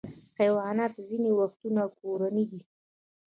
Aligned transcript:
حیوانات 0.39 0.93
ځینې 1.07 1.31
وختونه 1.39 1.81
کورني 1.99 2.43
دي. 2.51 2.61